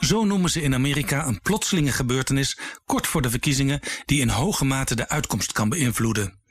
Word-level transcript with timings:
Zo 0.00 0.24
noemen 0.24 0.50
ze 0.50 0.62
in 0.62 0.74
Amerika 0.74 1.26
een 1.26 1.40
plotselinge 1.40 1.92
gebeurtenis 1.92 2.58
kort 2.86 3.06
voor 3.06 3.22
de 3.22 3.30
verkiezingen 3.30 3.80
die 4.04 4.20
in 4.20 4.28
hoge 4.28 4.64
mate 4.64 4.94
de 4.94 5.08
uitkomst 5.08 5.52
kan 5.52 5.68
beïnvloeden. 5.68 6.42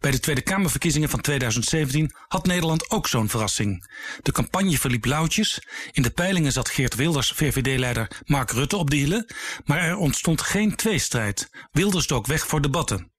Bij 0.00 0.10
de 0.10 0.20
Tweede 0.20 0.40
Kamerverkiezingen 0.40 1.08
van 1.08 1.20
2017 1.20 2.14
had 2.28 2.46
Nederland 2.46 2.90
ook 2.90 3.06
zo'n 3.06 3.28
verrassing. 3.28 3.90
De 4.22 4.32
campagne 4.32 4.78
verliep 4.78 5.04
lauwtjes. 5.04 5.62
In 5.92 6.02
de 6.02 6.10
peilingen 6.10 6.52
zat 6.52 6.68
Geert 6.68 6.94
Wilders, 6.94 7.30
VVD-leider 7.30 8.10
Mark 8.24 8.50
Rutte 8.50 8.76
op 8.76 8.90
de 8.90 8.96
hielen. 8.96 9.26
Maar 9.64 9.78
er 9.78 9.96
ontstond 9.96 10.40
geen 10.40 10.76
tweestrijd. 10.76 11.50
Wilders 11.72 12.06
dook 12.06 12.26
weg 12.26 12.46
voor 12.46 12.60
debatten. 12.60 13.12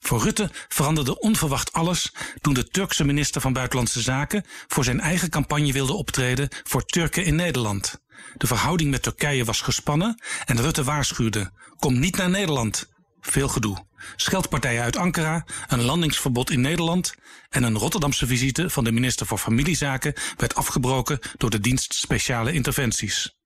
Voor 0.00 0.22
Rutte 0.22 0.50
veranderde 0.68 1.18
onverwacht 1.20 1.72
alles 1.72 2.12
toen 2.40 2.54
de 2.54 2.68
Turkse 2.68 3.04
minister 3.04 3.40
van 3.40 3.52
Buitenlandse 3.52 4.00
Zaken 4.00 4.44
voor 4.66 4.84
zijn 4.84 5.00
eigen 5.00 5.30
campagne 5.30 5.72
wilde 5.72 5.92
optreden 5.92 6.48
voor 6.62 6.84
Turken 6.84 7.24
in 7.24 7.34
Nederland. 7.34 8.01
De 8.34 8.46
verhouding 8.46 8.90
met 8.90 9.02
Turkije 9.02 9.44
was 9.44 9.60
gespannen 9.60 10.22
en 10.44 10.60
Rutte 10.60 10.84
waarschuwde: 10.84 11.52
kom 11.76 11.98
niet 11.98 12.16
naar 12.16 12.30
Nederland. 12.30 12.90
Veel 13.20 13.48
gedoe. 13.48 13.86
Scheldpartijen 14.16 14.82
uit 14.82 14.96
Ankara, 14.96 15.46
een 15.68 15.82
landingsverbod 15.82 16.50
in 16.50 16.60
Nederland 16.60 17.14
en 17.48 17.62
een 17.62 17.78
Rotterdamse 17.78 18.26
visite 18.26 18.70
van 18.70 18.84
de 18.84 18.92
minister 18.92 19.26
voor 19.26 19.38
Familiezaken 19.38 20.14
werd 20.36 20.54
afgebroken 20.54 21.18
door 21.36 21.50
de 21.50 21.60
dienst 21.60 21.94
speciale 21.94 22.52
interventies. 22.52 23.36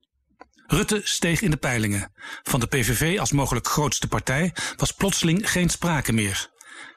Rutte 0.67 1.01
steeg 1.05 1.41
in 1.41 1.51
de 1.51 1.57
peilingen. 1.57 2.13
Van 2.43 2.61
de 2.61 2.67
PVV 2.67 3.19
als 3.19 3.33
mogelijk 3.33 3.67
grootste 3.67 4.09
partij 4.09 4.55
was 4.77 4.93
plotseling 4.93 5.51
geen 5.51 5.69
sprake 5.69 6.13
meer. 6.13 6.51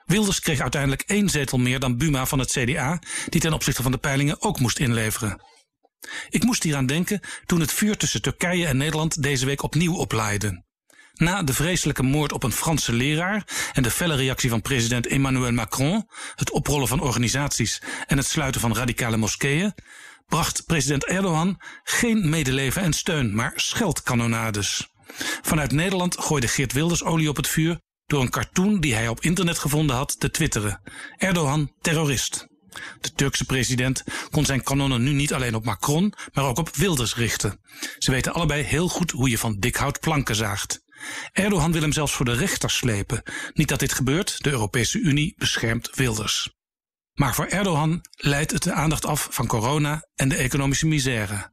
Wilders 0.06 0.40
kreeg 0.40 0.60
uiteindelijk 0.60 1.02
één 1.02 1.30
zetel 1.30 1.58
meer 1.58 1.80
dan 1.80 1.98
Buma 1.98 2.26
van 2.26 2.40
het 2.40 2.52
CDA, 2.52 3.02
die 3.30 3.42
ten 3.42 3.54
opzichte 3.54 3.82
van 3.82 3.92
de 3.92 3.98
peilingen 3.98 4.42
ook 4.42 4.60
moest 4.60 4.80
inleveren. 4.80 5.42
Ik 6.30 6.44
moest 6.44 6.64
hieraan 6.64 6.86
denken 6.86 7.20
toen 7.46 7.60
het 7.60 7.72
vuur 7.72 7.98
tussen 7.98 8.22
Turkije 8.22 8.68
en 8.68 8.78
Nederland 8.78 9.24
deze 9.24 9.46
week 9.46 9.64
opnieuw 9.64 9.96
oplaaide. 9.96 10.64
Na 11.14 11.44
de 11.44 11.54
vreselijke 11.54 12.04
moord 12.04 12.32
op 12.32 12.44
een 12.44 12.52
Franse 12.52 12.94
leraar 12.94 13.48
en 13.74 13.84
de 13.84 13.92
felle 13.92 14.16
reactie 14.16 14.50
van 14.50 14.62
president 14.62 15.08
Emmanuel 15.08 15.52
Macron, 15.52 16.10
het 16.36 16.52
oprollen 16.52 16.88
van 16.88 17.00
organisaties 17.00 17.82
en 18.08 18.18
het 18.18 18.28
sluiten 18.28 18.62
van 18.62 18.76
radicale 18.76 19.18
moskeeën, 19.18 19.74
bracht 20.28 20.66
president 20.66 21.06
Erdogan 21.06 21.62
geen 21.84 22.30
medeleven 22.30 22.82
en 22.82 22.94
steun, 22.94 23.36
maar 23.36 23.54
scheldkanonades. 23.56 24.94
Vanuit 25.42 25.72
Nederland 25.72 26.18
gooide 26.20 26.48
Geert 26.48 26.74
Wilders 26.74 27.04
olie 27.04 27.30
op 27.30 27.36
het 27.36 27.48
vuur 27.48 27.80
door 28.06 28.22
een 28.22 28.30
cartoon 28.30 28.80
die 28.80 28.94
hij 28.94 29.08
op 29.08 29.22
internet 29.22 29.58
gevonden 29.58 29.96
had 29.96 30.20
te 30.20 30.32
twitteren. 30.32 30.82
Erdogan 31.18 31.74
terrorist. 31.82 32.49
De 33.02 33.14
Turkse 33.14 33.46
president 33.46 34.04
kon 34.30 34.46
zijn 34.46 34.64
kanonnen 34.64 35.04
nu 35.04 35.12
niet 35.12 35.34
alleen 35.34 35.56
op 35.56 35.66
Macron, 35.66 36.14
maar 36.34 36.46
ook 36.46 36.58
op 36.58 36.76
Wilders 36.76 37.16
richten. 37.16 37.60
Ze 37.98 38.12
weten 38.12 38.34
allebei 38.34 38.64
heel 38.64 38.88
goed 38.88 39.12
hoe 39.12 39.30
je 39.30 39.38
van 39.38 39.60
dik 39.60 39.76
hout 39.76 40.00
planken 40.00 40.36
zaagt. 40.36 40.82
Erdogan 41.32 41.72
wil 41.72 41.82
hem 41.82 41.92
zelfs 41.92 42.14
voor 42.14 42.26
de 42.26 42.34
rechter 42.34 42.70
slepen. 42.70 43.24
Niet 43.54 43.68
dat 43.68 43.80
dit 43.80 43.94
gebeurt, 43.94 44.44
de 44.44 44.50
Europese 44.50 45.00
Unie 45.00 45.34
beschermt 45.38 45.90
Wilders. 45.96 46.58
Maar 47.14 47.36
voor 47.36 47.46
Erdogan 47.46 48.02
leidt 48.12 48.52
het 48.52 48.64
de 48.64 48.74
aandacht 48.74 49.06
af 49.06 49.28
van 49.32 49.48
corona 49.48 50.08
en 50.16 50.30
de 50.30 50.36
economische 50.36 50.88
misère. 50.88 51.52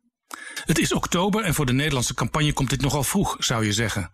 Het 0.54 0.78
is 0.78 0.92
oktober 0.92 1.44
en 1.44 1.54
voor 1.54 1.66
de 1.66 1.72
Nederlandse 1.72 2.14
campagne 2.14 2.52
komt 2.52 2.70
dit 2.70 2.80
nogal 2.80 3.04
vroeg, 3.04 3.36
zou 3.38 3.64
je 3.64 3.72
zeggen. 3.72 4.12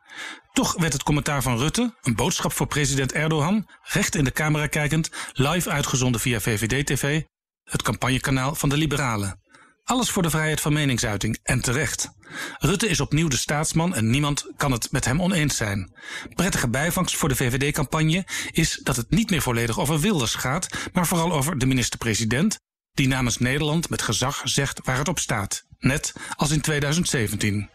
Toch 0.53 0.75
werd 0.79 0.93
het 0.93 1.03
commentaar 1.03 1.43
van 1.43 1.59
Rutte, 1.59 1.95
een 2.01 2.15
boodschap 2.15 2.53
voor 2.53 2.67
president 2.67 3.13
Erdogan, 3.13 3.69
recht 3.83 4.15
in 4.15 4.25
de 4.25 4.33
camera 4.33 4.67
kijkend, 4.67 5.11
live 5.33 5.71
uitgezonden 5.71 6.21
via 6.21 6.41
VVD-TV, 6.41 7.23
het 7.65 7.83
campagnekanaal 7.83 8.55
van 8.55 8.69
de 8.69 8.77
Liberalen. 8.77 9.41
Alles 9.85 10.11
voor 10.11 10.23
de 10.23 10.31
vrijheid 10.31 10.61
van 10.61 10.73
meningsuiting 10.73 11.39
en 11.43 11.61
terecht. 11.61 12.11
Rutte 12.59 12.89
is 12.89 13.01
opnieuw 13.01 13.29
de 13.29 13.37
staatsman 13.37 13.95
en 13.95 14.11
niemand 14.11 14.47
kan 14.57 14.73
het 14.73 14.93
met 14.93 15.05
hem 15.05 15.23
oneens 15.23 15.57
zijn. 15.57 15.97
Prettige 16.35 16.69
bijvangst 16.69 17.17
voor 17.17 17.29
de 17.29 17.37
VVD-campagne 17.37 18.27
is 18.51 18.81
dat 18.83 18.97
het 18.97 19.11
niet 19.11 19.31
meer 19.31 19.43
volledig 19.43 19.79
over 19.79 20.01
Wilders 20.01 20.35
gaat, 20.35 20.69
maar 20.93 21.07
vooral 21.07 21.33
over 21.33 21.59
de 21.59 21.67
minister-president, 21.67 22.61
die 22.93 23.09
namens 23.09 23.39
Nederland 23.39 23.89
met 23.89 24.03
gezag 24.03 24.41
zegt 24.45 24.81
waar 24.85 24.99
het 24.99 25.09
op 25.09 25.19
staat. 25.19 25.65
Net 25.83 26.13
als 26.37 26.51
in 26.51 26.61
2017. 26.61 27.71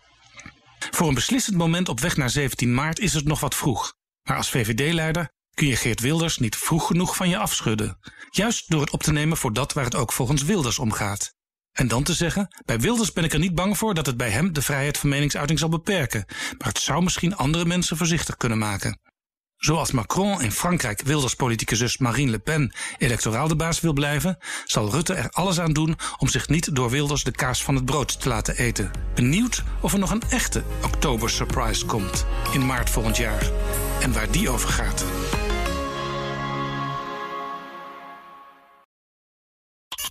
Voor 0.91 1.07
een 1.07 1.13
beslissend 1.13 1.57
moment 1.57 1.89
op 1.89 1.99
weg 1.99 2.17
naar 2.17 2.29
17 2.29 2.73
maart 2.73 2.99
is 2.99 3.13
het 3.13 3.25
nog 3.25 3.39
wat 3.39 3.55
vroeg. 3.55 3.93
Maar 4.23 4.37
als 4.37 4.49
VVD-leider 4.49 5.29
kun 5.53 5.67
je 5.67 5.75
Geert 5.75 5.99
Wilders 5.99 6.37
niet 6.37 6.55
vroeg 6.55 6.87
genoeg 6.87 7.15
van 7.15 7.29
je 7.29 7.37
afschudden. 7.37 7.97
Juist 8.29 8.69
door 8.69 8.81
het 8.81 8.89
op 8.89 9.03
te 9.03 9.11
nemen 9.11 9.37
voor 9.37 9.53
dat 9.53 9.73
waar 9.73 9.83
het 9.83 9.95
ook 9.95 10.13
volgens 10.13 10.43
Wilders 10.43 10.79
om 10.79 10.91
gaat. 10.91 11.33
En 11.71 11.87
dan 11.87 12.03
te 12.03 12.13
zeggen, 12.13 12.55
bij 12.65 12.79
Wilders 12.79 13.13
ben 13.13 13.23
ik 13.23 13.33
er 13.33 13.39
niet 13.39 13.55
bang 13.55 13.77
voor 13.77 13.93
dat 13.93 14.05
het 14.05 14.17
bij 14.17 14.29
hem 14.29 14.53
de 14.53 14.61
vrijheid 14.61 14.97
van 14.97 15.09
meningsuiting 15.09 15.59
zal 15.59 15.69
beperken, 15.69 16.25
maar 16.57 16.67
het 16.67 16.79
zou 16.79 17.03
misschien 17.03 17.35
andere 17.35 17.65
mensen 17.65 17.97
voorzichtig 17.97 18.37
kunnen 18.37 18.57
maken. 18.57 18.99
Zoals 19.57 19.91
Macron 19.91 20.41
in 20.41 20.51
Frankrijk 20.51 21.01
Wilders 21.01 21.35
zus 21.65 21.97
Marine 21.97 22.31
Le 22.31 22.39
Pen 22.39 22.71
electoraal 22.97 23.47
de 23.47 23.55
baas 23.55 23.79
wil 23.79 23.93
blijven, 23.93 24.37
zal 24.65 24.89
Rutte 24.89 25.13
er 25.13 25.29
alles 25.29 25.59
aan 25.59 25.73
doen 25.73 25.97
om 26.17 26.27
zich 26.27 26.47
niet 26.47 26.75
door 26.75 26.89
Wilders 26.89 27.23
de 27.23 27.31
kaas 27.31 27.63
van 27.63 27.75
het 27.75 27.85
brood 27.85 28.21
te 28.21 28.29
laten 28.29 28.57
eten. 28.57 28.91
Benieuwd 29.15 29.63
of 29.81 29.93
er 29.93 29.99
nog 29.99 30.11
een 30.11 30.23
echte 30.29 30.63
oktober 30.83 31.29
surprise 31.29 31.85
komt 31.85 32.25
in 32.51 32.65
maart 32.65 32.89
volgend 32.89 33.17
jaar 33.17 33.49
en 34.01 34.13
waar 34.13 34.31
die 34.31 34.49
over 34.49 34.69
gaat. 34.69 35.05